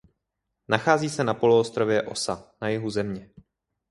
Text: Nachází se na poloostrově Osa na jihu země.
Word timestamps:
Nachází 0.67 1.09
se 1.09 1.23
na 1.23 1.33
poloostrově 1.33 2.01
Osa 2.01 2.53
na 2.61 2.69
jihu 2.69 2.89
země. 2.89 3.29